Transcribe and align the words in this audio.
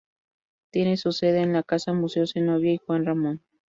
Tiene 0.71 0.97
su 0.97 1.11
sede 1.11 1.43
en 1.43 1.53
la 1.53 1.61
"Casa 1.61 1.93
Museo 1.93 2.25
Zenobia 2.25 2.73
y 2.73 2.77
Juan 2.79 3.05
Ramón". 3.05 3.43